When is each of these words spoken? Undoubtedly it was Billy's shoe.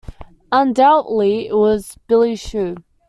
Undoubtedly 0.51 1.45
it 1.45 1.55
was 1.55 1.95
Billy's 2.07 2.39
shoe. 2.39 2.77